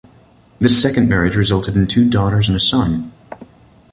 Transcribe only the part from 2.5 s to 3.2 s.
a son.